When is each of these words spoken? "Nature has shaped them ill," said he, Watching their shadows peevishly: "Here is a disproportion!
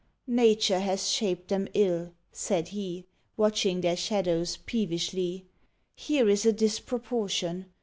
"Nature 0.25 0.79
has 0.79 1.11
shaped 1.11 1.49
them 1.49 1.67
ill," 1.75 2.11
said 2.31 2.69
he, 2.69 3.05
Watching 3.37 3.81
their 3.81 3.95
shadows 3.95 4.57
peevishly: 4.65 5.45
"Here 5.93 6.27
is 6.27 6.43
a 6.43 6.51
disproportion! 6.51 7.67